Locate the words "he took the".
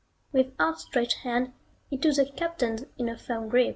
1.91-2.25